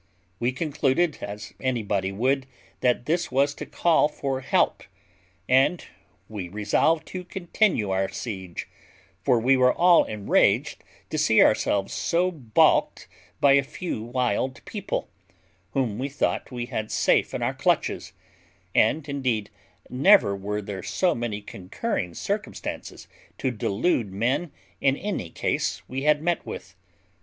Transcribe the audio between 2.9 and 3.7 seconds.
this was to